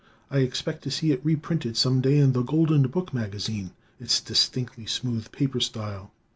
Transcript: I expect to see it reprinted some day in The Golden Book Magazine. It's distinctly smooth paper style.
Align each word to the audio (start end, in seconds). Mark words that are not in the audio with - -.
I 0.31 0.39
expect 0.39 0.81
to 0.85 0.89
see 0.89 1.11
it 1.11 1.23
reprinted 1.23 1.77
some 1.77 2.01
day 2.01 2.17
in 2.17 2.31
The 2.31 2.41
Golden 2.41 2.87
Book 2.87 3.13
Magazine. 3.13 3.69
It's 3.99 4.19
distinctly 4.19 4.87
smooth 4.87 5.31
paper 5.31 5.59
style. 5.59 6.11